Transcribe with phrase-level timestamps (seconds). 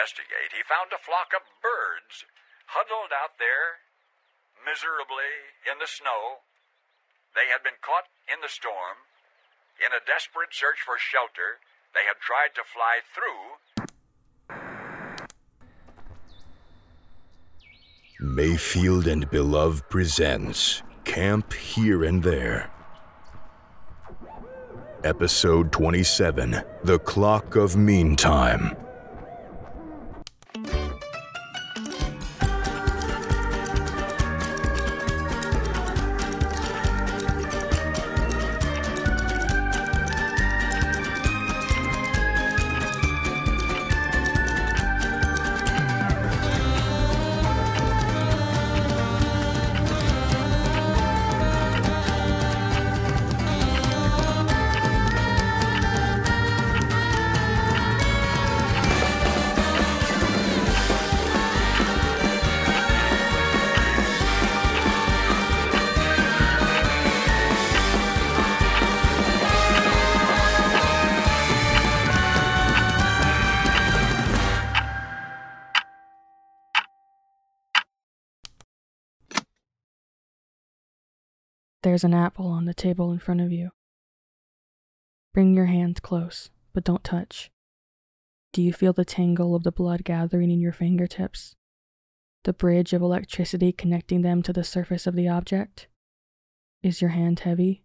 [0.00, 2.24] investigate, he found a flock of birds
[2.72, 3.84] huddled out there
[4.64, 6.40] miserably in the snow.
[7.36, 9.04] They had been caught in the storm.
[9.76, 11.60] In a desperate search for shelter,
[11.92, 13.60] they had tried to fly through.
[18.20, 22.70] Mayfield and Belove presents Camp Here and There.
[25.04, 28.76] Episode 27 The Clock of Meantime.
[81.82, 83.70] There's an apple on the table in front of you.
[85.32, 87.50] Bring your hand close, but don't touch.
[88.52, 91.54] Do you feel the tangle of the blood gathering in your fingertips?
[92.44, 95.88] The bridge of electricity connecting them to the surface of the object?
[96.82, 97.84] Is your hand heavy?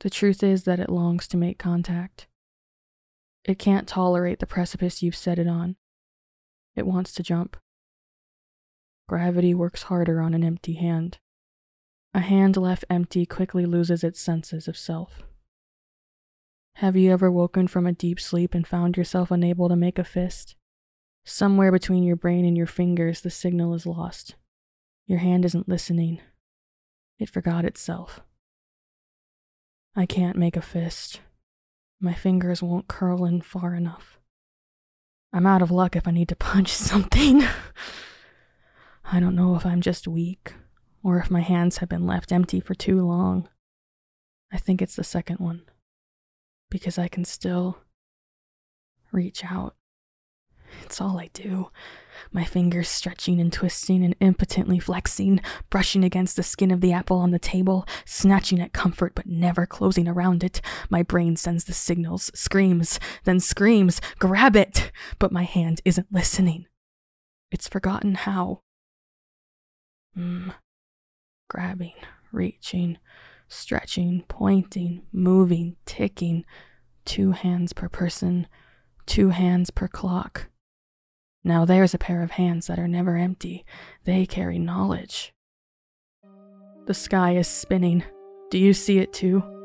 [0.00, 2.28] The truth is that it longs to make contact.
[3.44, 5.76] It can't tolerate the precipice you've set it on.
[6.76, 7.56] It wants to jump.
[9.08, 11.18] Gravity works harder on an empty hand.
[12.14, 15.22] A hand left empty quickly loses its senses of self.
[16.76, 20.04] Have you ever woken from a deep sleep and found yourself unable to make a
[20.04, 20.54] fist?
[21.24, 24.34] Somewhere between your brain and your fingers, the signal is lost.
[25.06, 26.20] Your hand isn't listening.
[27.18, 28.20] It forgot itself.
[29.96, 31.20] I can't make a fist.
[31.98, 34.18] My fingers won't curl in far enough.
[35.32, 37.42] I'm out of luck if I need to punch something.
[39.04, 40.54] I don't know if I'm just weak
[41.02, 43.48] or if my hands have been left empty for too long.
[44.52, 45.62] I think it's the second one,
[46.70, 47.78] because I can still
[49.10, 49.74] reach out.
[50.82, 51.70] It's all I do.
[52.30, 55.40] My fingers stretching and twisting and impotently flexing,
[55.70, 59.66] brushing against the skin of the apple on the table, snatching at comfort but never
[59.66, 60.60] closing around it.
[60.88, 64.92] My brain sends the signals, screams, then screams, grab it!
[65.18, 66.66] But my hand isn't listening.
[67.50, 68.62] It's forgotten how.
[70.16, 70.54] Mm,
[71.52, 71.92] grabbing,
[72.32, 72.96] reaching,
[73.46, 76.46] stretching, pointing, moving, ticking.
[77.04, 78.46] Two hands per person,
[79.04, 80.48] two hands per clock.
[81.44, 83.66] Now there's a pair of hands that are never empty.
[84.04, 85.34] They carry knowledge.
[86.86, 88.02] The sky is spinning.
[88.50, 89.61] Do you see it too?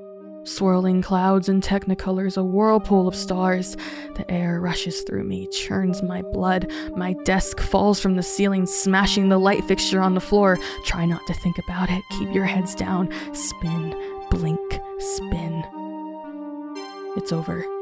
[0.47, 3.75] Swirling clouds and technicolors, a whirlpool of stars.
[4.15, 6.71] The air rushes through me, churns my blood.
[6.95, 10.57] My desk falls from the ceiling, smashing the light fixture on the floor.
[10.85, 12.01] Try not to think about it.
[12.17, 13.09] Keep your heads down.
[13.33, 13.93] Spin,
[14.29, 15.65] blink, spin.
[17.17, 17.76] It's over.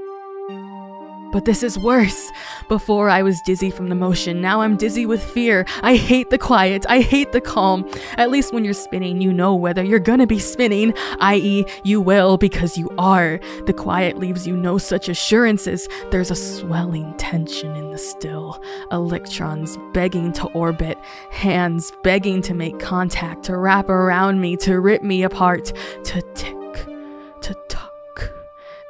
[1.36, 2.32] But this is worse.
[2.70, 5.66] Before I was dizzy from the motion, now I'm dizzy with fear.
[5.84, 7.86] I hate the quiet, I hate the calm.
[8.18, 12.38] At least when you're spinning, you know whether you're gonna be spinning, i.e., you will
[12.38, 13.42] because you are.
[13.66, 15.90] The quiet leaves you no such assurances.
[16.10, 18.64] There's a swelling tension in the still,
[18.94, 20.98] electrons begging to orbit,
[21.32, 25.74] hands begging to make contact, to wrap around me, to rip me apart,
[26.06, 26.55] to tuck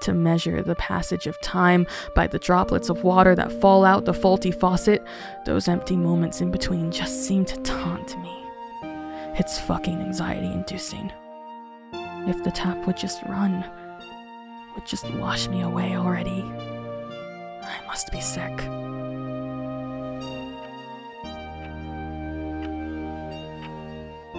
[0.05, 4.13] to measure the passage of time by the droplets of water that fall out the
[4.13, 5.03] faulty faucet,
[5.45, 8.45] those empty moments in between just seem to taunt me.
[9.37, 11.11] It's fucking anxiety inducing.
[12.27, 13.65] If the tap would just run,
[14.75, 16.43] would just wash me away already.
[16.43, 18.55] I must be sick.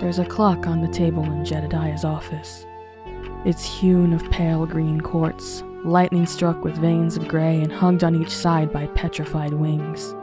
[0.00, 2.66] There's a clock on the table in Jedediah's office.
[3.46, 8.20] It's hewn of pale green quartz, lightning struck with veins of gray and hugged on
[8.20, 10.16] each side by petrified wings.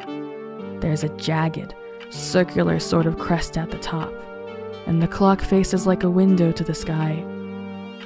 [0.81, 1.73] There's a jagged,
[2.09, 4.13] circular sort of crest at the top,
[4.87, 7.23] and the clock faces like a window to the sky.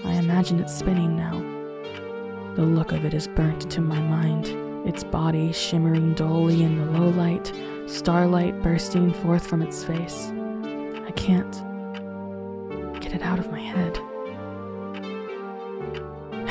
[0.06, 1.40] I imagine it's spinning now.
[2.54, 4.50] The look of it is burnt to my mind,
[4.88, 7.52] its body shimmering dully in the low light,
[7.88, 10.32] starlight bursting forth from its face.
[11.08, 11.54] I can't
[13.02, 14.00] get it out of my head.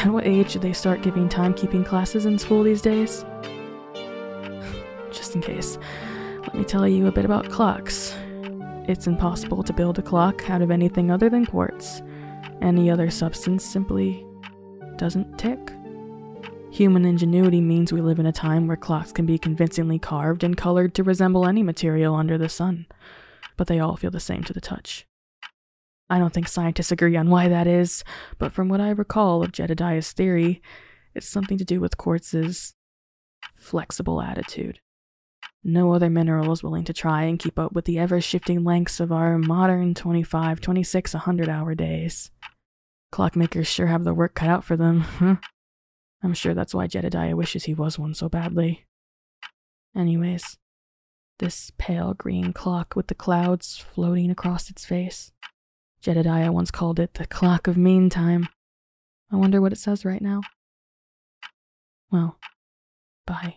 [0.07, 3.25] At what age do they start giving timekeeping classes in school these days?
[5.11, 5.79] Just in case,
[6.43, 8.15] let me tell you a bit about clocks.
[8.87, 12.03] It's impossible to build a clock out of anything other than quartz.
[12.63, 14.25] Any other substance simply
[14.95, 15.73] doesn't tick.
[16.71, 20.57] Human ingenuity means we live in a time where clocks can be convincingly carved and
[20.57, 22.87] colored to resemble any material under the sun,
[23.57, 25.05] but they all feel the same to the touch.
[26.09, 28.05] I don't think scientists agree on why that is,
[28.39, 30.63] but from what I recall of Jedediah's theory,
[31.15, 32.75] it's something to do with quartz's
[33.55, 34.81] flexible attitude.
[35.65, 39.01] No other mineral is willing to try and keep up with the ever shifting lengths
[39.01, 42.31] of our modern 25, 26, 100 hour days.
[43.13, 45.37] Clockmakers sure have their work cut out for them, huh?
[46.23, 48.85] I'm sure that's why Jedediah wishes he was one so badly.
[49.97, 50.57] Anyways,
[51.39, 55.33] this pale green clock with the clouds floating across its face.
[56.07, 58.49] Jedediah once called it the clock of mean time.
[59.33, 60.41] I wonder what it says right now.
[62.13, 62.39] Well,
[63.27, 63.57] bye.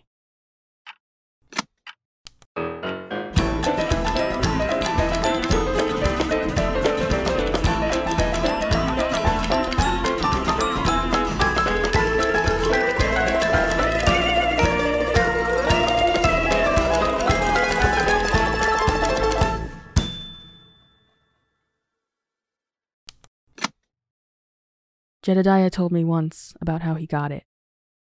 [25.22, 27.44] Jedediah told me once about how he got it.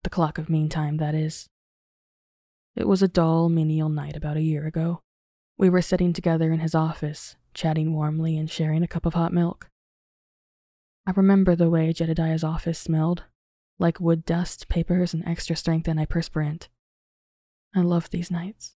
[0.03, 1.49] The clock of meantime, that is.
[2.75, 5.01] It was a dull, menial night about a year ago.
[5.57, 9.33] We were sitting together in his office, chatting warmly and sharing a cup of hot
[9.33, 9.69] milk.
[11.05, 13.23] I remember the way Jedediah's office smelled
[13.79, 16.67] like wood dust, papers, and extra strength antiperspirant.
[17.75, 18.75] I loved these nights.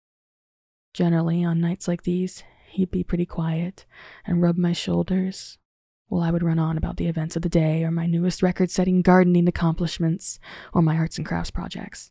[0.93, 3.87] Generally, on nights like these, he'd be pretty quiet
[4.27, 5.59] and rub my shoulders,
[6.11, 8.69] while I would run on about the events of the day or my newest record
[8.69, 10.41] setting gardening accomplishments
[10.75, 12.11] or my arts and crafts projects.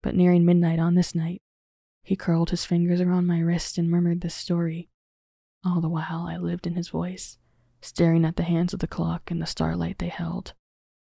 [0.00, 1.42] But nearing midnight on this night,
[2.04, 4.88] he curled his fingers around my wrist and murmured this story.
[5.64, 7.36] All the while I lived in his voice,
[7.82, 10.54] staring at the hands of the clock and the starlight they held,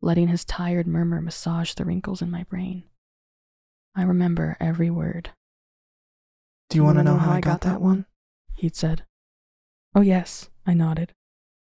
[0.02, 2.84] letting his tired murmur massage the wrinkles in my brain.
[3.96, 5.30] I remember every word.
[6.68, 8.04] Do you want to know how I got that one?
[8.54, 9.04] He'd said.
[9.94, 11.14] Oh, yes, I nodded.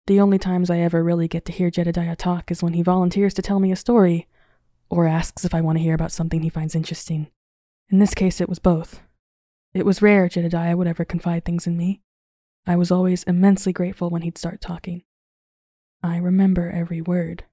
[0.07, 3.35] The only times I ever really get to hear Jedediah talk is when he volunteers
[3.35, 4.27] to tell me a story,
[4.91, 7.29] or asks if I want to hear about something he finds interesting.
[7.89, 9.01] In this case, it was both.
[9.75, 12.01] It was rare Jedediah would ever confide things in me.
[12.67, 15.03] I was always immensely grateful when he'd start talking.
[16.03, 17.45] I remember every word,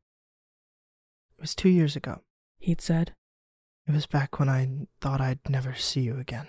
[1.37, 2.21] It was two years ago.
[2.57, 3.13] he'd said.
[3.87, 6.47] It was back when I thought I'd never see you again.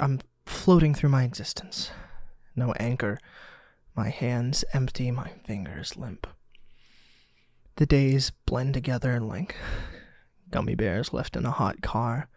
[0.00, 1.90] I'm floating through my existence.
[2.56, 3.18] No anchor.
[3.94, 6.26] My hands empty, my fingers limp.
[7.76, 9.56] The days blend together like
[10.50, 12.28] gummy bears left in a hot car.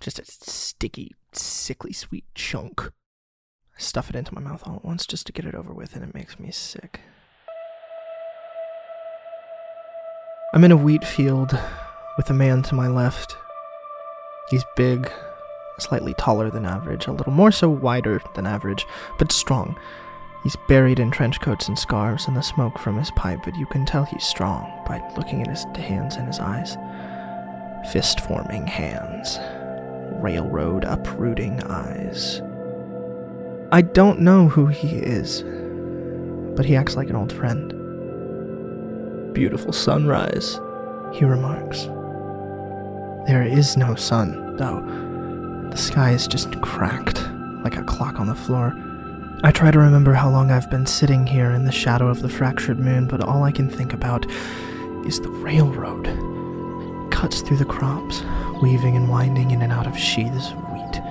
[0.00, 2.82] Just a sticky, sickly sweet chunk.
[2.84, 5.94] I stuff it into my mouth all at once just to get it over with,
[5.94, 7.00] and it makes me sick.
[10.52, 11.58] I'm in a wheat field
[12.16, 13.36] with a man to my left.
[14.50, 15.10] He's big,
[15.78, 18.86] slightly taller than average, a little more so wider than average,
[19.18, 19.76] but strong.
[20.44, 23.64] He's buried in trench coats and scarves and the smoke from his pipe, but you
[23.64, 26.76] can tell he's strong by looking at his hands and his eyes.
[27.90, 29.38] Fist forming hands,
[30.22, 32.42] railroad uprooting eyes.
[33.72, 35.42] I don't know who he is,
[36.54, 37.72] but he acts like an old friend.
[39.32, 40.60] Beautiful sunrise,
[41.14, 41.84] he remarks.
[43.26, 44.82] There is no sun, though.
[45.70, 47.26] The sky is just cracked,
[47.62, 48.74] like a clock on the floor.
[49.42, 52.28] I try to remember how long I've been sitting here in the shadow of the
[52.28, 54.24] fractured moon, but all I can think about
[55.06, 56.06] is the railroad.
[57.10, 58.22] Cuts through the crops,
[58.62, 61.02] weaving and winding in and out of sheaths of wheat.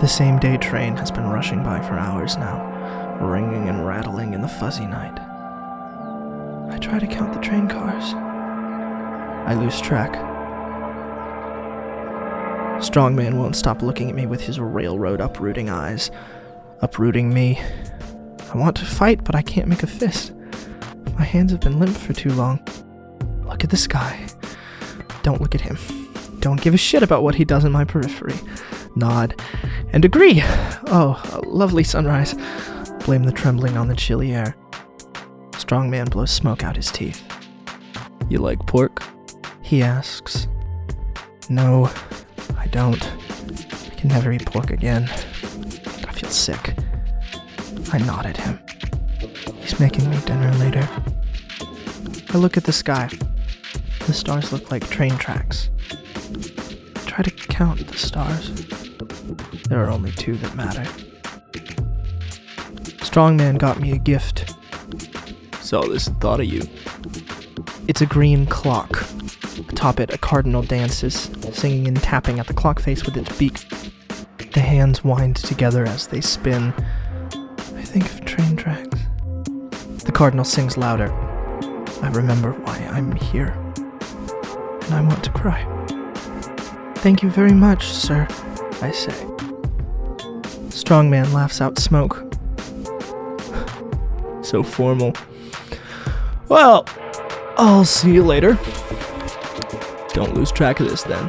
[0.00, 4.42] The same day train has been rushing by for hours now, ringing and rattling in
[4.42, 5.18] the fuzzy night.
[6.72, 8.14] I try to count the train cars.
[9.46, 10.12] I lose track.
[12.82, 16.10] Strongman won't stop looking at me with his railroad uprooting eyes.
[16.80, 17.60] Uprooting me.
[18.52, 20.32] I want to fight, but I can't make a fist.
[21.16, 22.60] My hands have been limp for too long.
[23.44, 24.26] Look at the sky.
[25.22, 25.76] Don't look at him.
[26.40, 28.36] Don't give a shit about what he does in my periphery.
[28.94, 29.40] Nod
[29.92, 30.40] and agree.
[30.86, 32.34] Oh, a lovely sunrise.
[33.04, 34.56] Blame the trembling on the chilly air.
[35.56, 37.22] Strong man blows smoke out his teeth.
[38.28, 39.02] You like pork?
[39.62, 40.46] He asks.
[41.48, 41.90] No,
[42.56, 43.02] I don't.
[43.04, 45.10] I can never eat pork again.
[46.28, 46.74] Sick.
[47.92, 48.58] I nod at him.
[49.60, 50.88] He's making me dinner later.
[52.30, 53.10] I look at the sky.
[54.06, 55.70] The stars look like train tracks.
[55.90, 58.50] I try try to count the stars.
[59.68, 60.84] There are only two that matter.
[63.02, 64.54] Strongman got me a gift.
[65.60, 66.62] Saw this and thought of you.
[67.88, 69.04] It's a green clock.
[69.68, 73.66] Atop it, a cardinal dances, singing and tapping at the clock face with its beak.
[74.52, 76.72] The hands wind together as they spin.
[77.74, 78.98] I think of train tracks.
[80.04, 81.12] The cardinal sings louder.
[82.02, 83.54] I remember why I'm here.
[83.76, 85.64] And I want to cry.
[86.96, 88.26] Thank you very much, sir,
[88.80, 89.12] I say.
[90.70, 92.24] Strongman laughs out smoke.
[94.44, 95.14] so formal.
[96.48, 96.86] Well,
[97.56, 98.58] I'll see you later.
[100.14, 101.28] Don't lose track of this then.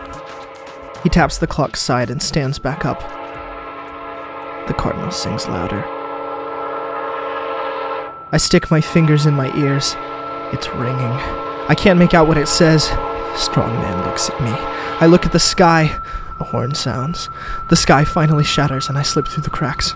[1.03, 2.99] He taps the clock's side and stands back up.
[4.67, 5.83] The cardinal sings louder.
[8.31, 9.95] I stick my fingers in my ears.
[10.53, 11.13] It's ringing.
[11.67, 12.87] I can't make out what it says.
[13.33, 14.51] Strongman looks at me.
[14.51, 15.99] I look at the sky.
[16.39, 17.29] A horn sounds.
[17.69, 19.95] The sky finally shatters and I slip through the cracks.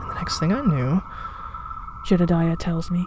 [0.00, 1.02] And the next thing I knew,
[2.10, 3.06] Jedediah tells me.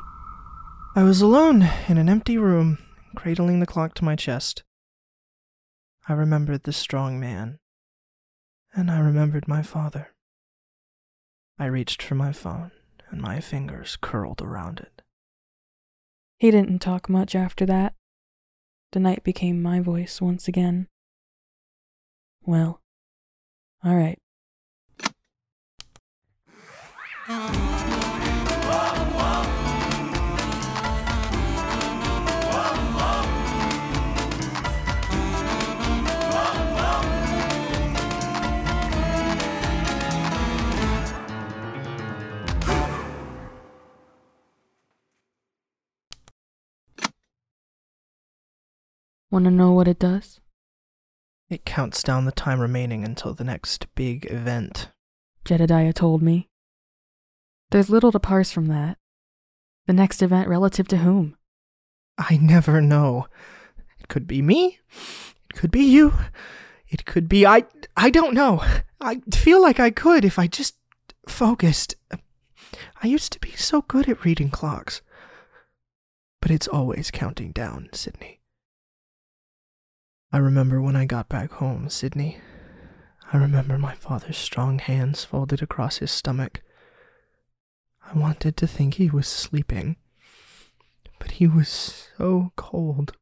[0.95, 2.77] I was alone in an empty room,
[3.17, 4.63] cradling the clock to my chest.
[6.07, 7.59] I remembered the strong man,
[8.73, 10.13] and I remembered my father.
[11.59, 12.71] I reached for my phone,
[13.09, 15.01] and my fingers curled around it.
[16.37, 17.95] He didn't talk much after that.
[18.93, 20.87] The night became my voice once again.
[22.45, 22.79] Well,
[23.83, 24.19] all right.
[49.33, 50.39] Want to know what it does?
[51.49, 54.91] It counts down the time remaining until the next big event.
[55.43, 56.51] Jedediah told me.
[57.71, 58.99] There's little to parse from that.
[59.87, 61.35] The next event relative to whom?
[62.15, 63.25] I never know.
[63.99, 64.77] It could be me.
[65.49, 66.13] It could be you.
[66.87, 67.63] It could be I.
[67.97, 68.63] I don't know.
[69.01, 70.75] I feel like I could if I just
[71.27, 71.95] focused.
[73.01, 75.01] I used to be so good at reading clocks.
[76.39, 78.41] But it's always counting down, Sydney.
[80.33, 82.39] I remember when I got back home, Sydney.
[83.31, 86.63] I remember my father's strong hands folded across his stomach.
[88.03, 89.95] I wanted to think he was sleeping,
[91.19, 93.15] but he was so cold.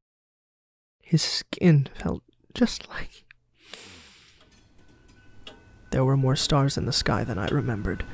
[1.01, 3.25] His skin felt just like.
[5.89, 8.05] There were more stars in the sky than I remembered,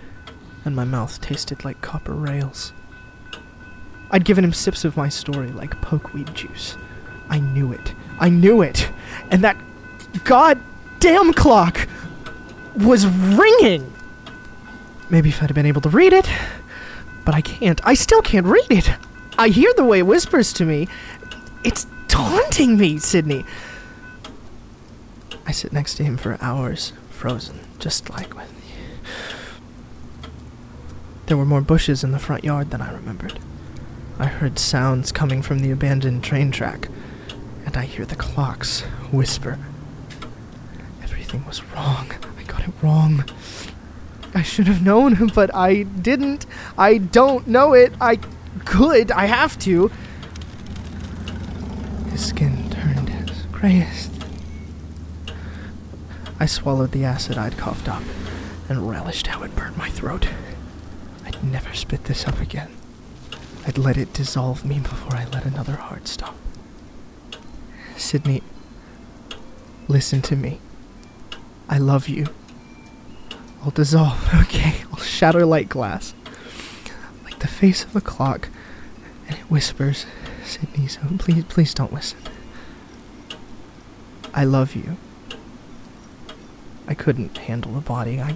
[0.65, 2.73] and my mouth tasted like copper rails.
[4.09, 6.75] I'd given him sips of my story like pokeweed juice.
[7.29, 7.93] I knew it.
[8.19, 8.89] I knew it.
[9.29, 9.57] And that
[10.23, 11.87] goddamn clock
[12.75, 13.93] was ringing.
[15.09, 16.29] Maybe if I'd have been able to read it,
[17.25, 17.79] but I can't.
[17.85, 18.89] I still can't read it.
[19.37, 20.87] I hear the way it whispers to me.
[21.63, 23.45] It's taunting me, Sydney.
[25.45, 28.83] I sit next to him for hours, frozen, just like with you.
[31.27, 33.39] There were more bushes in the front yard than I remembered.
[34.19, 36.89] I heard sounds coming from the abandoned train track,
[37.77, 38.81] I hear the clocks
[39.11, 39.59] whisper.
[41.03, 42.11] Everything was wrong.
[42.37, 43.23] I got it wrong.
[44.33, 46.45] I should have known, but I didn't.
[46.77, 47.93] I don't know it.
[48.01, 48.17] I
[48.65, 49.11] could.
[49.11, 49.91] I have to.
[52.09, 54.09] His skin turned as gray as.
[56.39, 58.03] I swallowed the acid I'd coughed up
[58.69, 60.27] and relished how it burnt my throat.
[61.25, 62.71] I'd never spit this up again.
[63.65, 66.35] I'd let it dissolve me before I let another heart stop.
[67.97, 68.43] Sydney,
[69.87, 70.59] listen to me.
[71.67, 72.27] I love you.
[73.63, 74.75] I'll dissolve, okay?
[74.91, 76.13] I'll shatter like glass.
[77.23, 78.49] Like the face of a clock.
[79.27, 80.05] And it whispers,
[80.45, 82.19] Sydney, so please, please don't listen.
[84.33, 84.97] I love you.
[86.87, 88.21] I couldn't handle the body.
[88.21, 88.35] I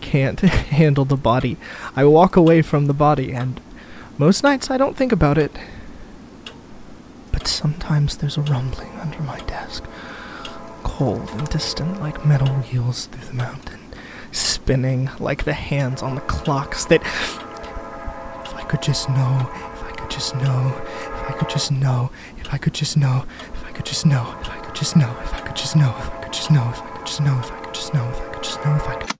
[0.00, 1.56] can't handle the body.
[1.96, 3.60] I walk away from the body, and
[4.18, 5.50] most nights I don't think about it.
[7.38, 9.84] But sometimes there's a rumbling under my desk,
[10.82, 13.78] cold and distant like metal wheels through the mountain,
[14.32, 17.00] spinning like the hands on the clocks that.
[17.00, 22.10] If I could just know, if I could just know, if I could just know,
[22.38, 25.16] if I could just know, if I could just know, if I could just know,
[25.22, 27.38] if I could just know, if I could just know, if I could just know,
[27.38, 29.17] if I could just know, if I could just know, if I could.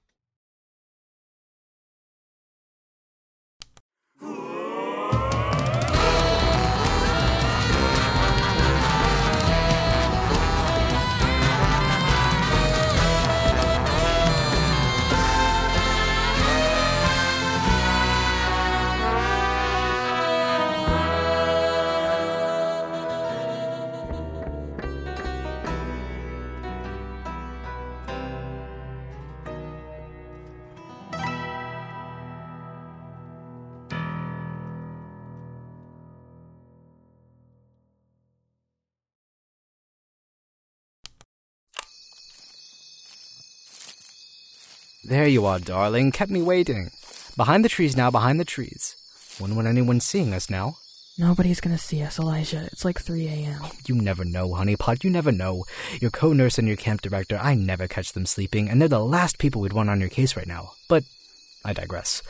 [45.08, 46.12] There you are, darling.
[46.12, 46.90] Kept me waiting.
[47.34, 48.94] Behind the trees now, behind the trees.
[49.38, 50.76] When would anyone seeing us now?
[51.16, 52.68] Nobody's gonna see us, Elijah.
[52.70, 53.62] It's like 3 a.m.
[53.86, 55.02] You never know, honeypot.
[55.04, 55.64] You never know.
[55.98, 59.38] Your co-nurse and your camp director, I never catch them sleeping, and they're the last
[59.38, 60.72] people we'd want on your case right now.
[60.90, 61.04] But
[61.64, 62.22] I digress.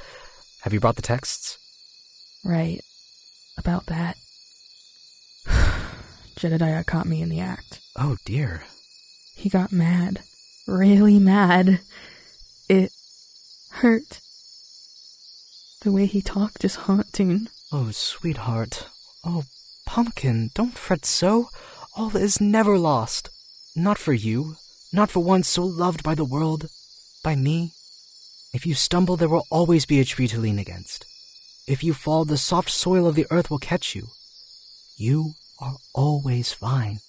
[0.61, 1.59] Have you brought the texts?
[2.45, 2.81] Right.
[3.59, 4.17] About that.
[6.37, 7.81] Jedediah caught me in the act.
[7.97, 8.63] Oh dear.
[9.35, 10.21] He got mad.
[10.69, 11.81] Really mad.
[12.69, 12.93] It
[13.71, 14.21] hurt.
[15.83, 17.49] The way he talked is haunting.
[17.73, 18.89] Oh, sweetheart.
[19.25, 19.45] Oh,
[19.87, 21.49] pumpkin, don't fret so.
[21.97, 23.31] All is never lost.
[23.75, 24.57] Not for you.
[24.93, 26.69] Not for one so loved by the world.
[27.23, 27.73] By me.
[28.53, 31.05] If you stumble, there will always be a tree to lean against.
[31.67, 34.09] If you fall, the soft soil of the earth will catch you.
[34.97, 37.01] You are always fine.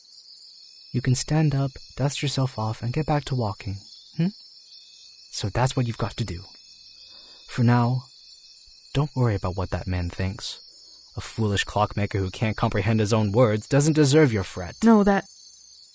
[0.92, 3.78] You can stand up, dust yourself off, and get back to walking.
[5.32, 6.44] So that's what you've got to do.
[7.48, 8.04] For now,
[8.94, 10.60] don't worry about what that man thinks.
[11.16, 14.76] A foolish clockmaker who can't comprehend his own words doesn't deserve your fret.
[14.84, 15.26] No, that.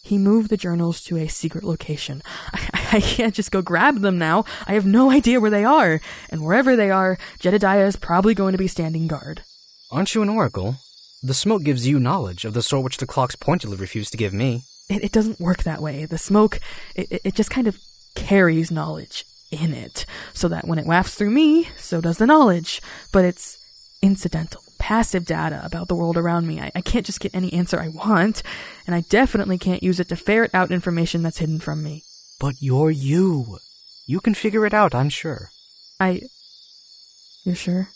[0.03, 2.23] He moved the journals to a secret location.
[2.53, 4.44] I, I can't just go grab them now.
[4.66, 6.01] I have no idea where they are.
[6.29, 9.44] And wherever they are, Jedediah is probably going to be standing guard.
[9.90, 10.77] Aren't you an oracle?
[11.23, 14.35] The smoke gives you knowledge of the sort which the clocks pointedly refuse to give
[14.35, 14.64] me.
[14.90, 16.05] It, it doesn't work that way.
[16.05, 16.61] The smoke,
[16.94, 17.79] it- it just kind of
[18.14, 22.83] carries knowledge in it, so that when it wafts through me, so does the knowledge.
[23.12, 23.59] But it's
[24.03, 26.61] incidental, passive data about the world around me.
[26.61, 28.42] I, I can't just get any answer I want,
[28.87, 32.03] and I definitely can't use it to ferret out information that's hidden from me.
[32.40, 33.59] But you're you.
[34.07, 35.50] You can figure it out, I'm sure.
[36.00, 36.22] I.
[37.44, 37.88] You're sure?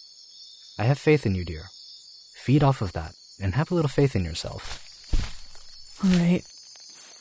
[0.78, 1.64] I have faith in you, dear.
[2.34, 4.84] Feed off of that, and have a little faith in yourself.
[6.04, 6.44] Alright.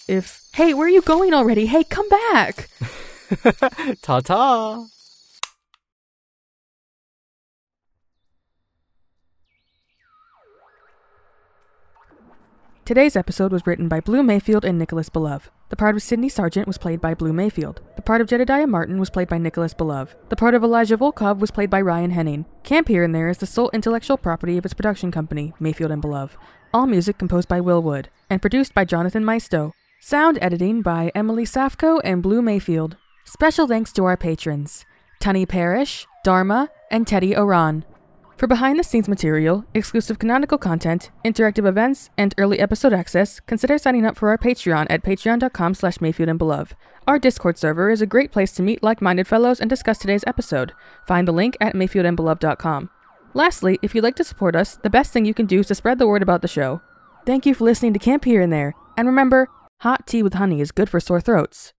[0.08, 0.44] If.
[0.54, 1.66] Hey, where are you going already?
[1.66, 2.70] Hey, come back!
[4.02, 4.86] Ta ta!
[12.86, 15.50] Today's episode was written by Blue Mayfield and Nicholas Belove.
[15.68, 17.82] The part of Sidney Sargent was played by Blue Mayfield.
[17.98, 20.16] The part of Jedediah Martin was played by Nicholas Belove.
[20.30, 22.46] The part of Elijah Volkov was played by Ryan Henning.
[22.64, 26.02] Camp Here and There is the sole intellectual property of its production company, Mayfield and
[26.02, 26.38] Belove.
[26.74, 29.74] All music composed by Will Wood and produced by Jonathan Maisto.
[30.00, 32.98] Sound editing by Emily Safko and Blue Mayfield.
[33.26, 34.86] Special thanks to our patrons
[35.20, 37.84] Tunny Parrish, Dharma, and Teddy Oran.
[38.38, 43.80] For behind the scenes material, exclusive canonical content, interactive events, and early episode access, consider
[43.80, 46.74] signing up for our Patreon at patreon.com slash Mayfield and Belove.
[47.08, 50.74] Our Discord server is a great place to meet like-minded fellows and discuss today's episode.
[51.08, 52.92] Find the link at mayfieldandbelove.com.
[53.34, 55.76] Lastly, if you'd like to support us, the best thing you can do is to
[55.76, 56.82] spread the word about the show.
[57.26, 59.50] Thank you for listening to Camp Here and There, and remember,
[59.82, 61.74] hot tea with honey is good for sore throats.